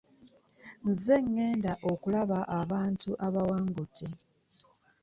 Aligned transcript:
Nze 0.89 1.13
agenda 1.21 1.71
okulaba 1.91 2.39
abantu 2.61 3.09
abawangude. 3.27 4.07